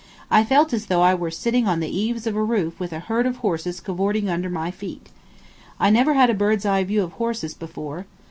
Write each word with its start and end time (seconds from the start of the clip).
I 0.31 0.43
felt 0.43 0.73
as 0.73 0.87
though 0.87 1.03
I 1.03 1.13
was 1.13 1.37
sitting 1.37 1.67
on 1.67 1.79
the 1.79 1.95
eaves 1.95 2.25
of 2.25 2.35
a 2.35 2.43
roof 2.43 2.79
with 2.79 2.91
a 2.91 3.01
herd 3.01 3.27
of 3.27 3.37
horses 3.45 3.79
cavoorting 3.79 4.29
under 4.31 4.49
my 4.49 4.71
feet. 4.71 5.09
I 5.79 5.91
never 5.91 6.15
had 6.15 6.31
a 6.31 6.33
bird's 6.33 6.65
eye 6.65 6.83
view 6.83 7.03
of 7.03 7.11
horses 7.11 7.53
before. 7.53 8.07